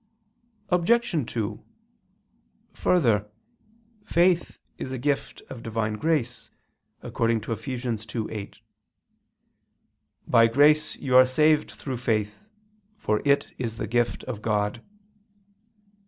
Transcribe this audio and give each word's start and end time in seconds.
Obj. 0.69 1.27
2: 1.31 1.63
Further, 2.73 3.29
faith 4.03 4.57
is 4.79 4.91
a 4.91 4.97
gift 4.97 5.43
of 5.47 5.61
Divine 5.61 5.93
grace, 5.93 6.49
according 7.03 7.41
to 7.41 7.51
Eph. 7.51 7.63
2:8: 7.65 8.61
"By 10.27 10.47
grace 10.47 10.95
you 10.95 11.15
are 11.15 11.27
saved 11.27 11.69
through 11.69 11.97
faith... 11.97 12.39
for 12.97 13.21
it 13.23 13.49
is 13.59 13.77
the 13.77 13.85
gift 13.85 14.23
of 14.23 14.41
God." 14.41 14.81